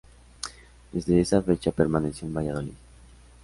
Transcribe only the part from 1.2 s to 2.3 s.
esa fecha permaneció